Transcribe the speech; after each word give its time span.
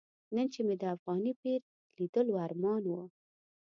نن 0.35 0.47
چې 0.53 0.59
مې 0.65 0.75
د 0.81 0.83
افغاني 0.95 1.33
پیر 1.41 1.61
لیدلو 1.97 2.33
ارمان 2.45 2.83
و. 2.87 2.93